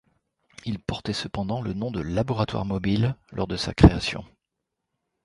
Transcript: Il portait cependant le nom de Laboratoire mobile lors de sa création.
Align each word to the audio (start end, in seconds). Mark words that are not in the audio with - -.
Il 0.65 0.79
portait 0.79 1.13
cependant 1.13 1.61
le 1.61 1.73
nom 1.73 1.91
de 1.91 2.01
Laboratoire 2.01 2.65
mobile 2.65 3.15
lors 3.33 3.45
de 3.45 3.55
sa 3.55 3.75
création. 3.75 4.25